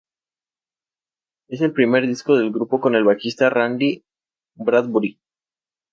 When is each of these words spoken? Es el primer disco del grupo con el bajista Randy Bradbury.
Es 1.47 1.61
el 1.61 1.73
primer 1.73 2.07
disco 2.07 2.35
del 2.35 2.49
grupo 2.51 2.81
con 2.81 2.95
el 2.95 3.03
bajista 3.03 3.51
Randy 3.51 4.03
Bradbury. 4.55 5.19